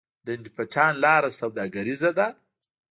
[0.25, 2.27] ډنډ پټان لاره سوداګریزه ده؟